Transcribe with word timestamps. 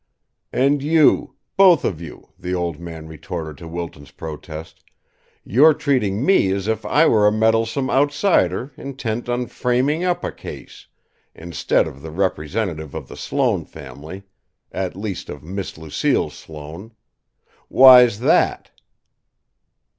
"And 0.51 0.81
you, 0.81 1.35
both 1.57 1.85
of 1.85 2.01
you," 2.01 2.29
the 2.39 2.55
old 2.55 2.79
man 2.79 3.07
retorted 3.07 3.57
to 3.59 3.67
Wilton's 3.67 4.09
protest; 4.09 4.83
"you're 5.43 5.75
treating 5.75 6.25
me 6.25 6.51
as 6.53 6.67
if 6.67 6.87
I 6.87 7.05
were 7.05 7.27
a 7.27 7.31
meddlesome 7.31 7.87
outsider 7.87 8.73
intent 8.77 9.29
on 9.29 9.45
'framing 9.45 10.03
up' 10.03 10.23
a 10.23 10.31
case, 10.31 10.87
instead 11.35 11.85
of 11.85 12.01
the 12.01 12.09
representative 12.09 12.95
of 12.95 13.09
the 13.09 13.15
Sloane 13.15 13.63
family 13.63 14.23
at 14.71 14.95
least, 14.95 15.29
of 15.29 15.43
Miss 15.43 15.77
Lucille 15.77 16.31
Sloane! 16.31 16.93
Why's 17.67 18.21
that?" 18.21 18.71